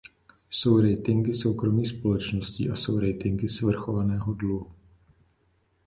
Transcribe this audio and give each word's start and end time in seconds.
Jsou 0.49 0.81
ratingy 0.81 1.33
soukromých 1.33 1.87
společností 1.89 2.69
a 2.69 2.75
jsou 2.75 2.99
ratingy 2.99 3.49
svrchovaného 3.49 4.33
dluhu. 4.33 4.71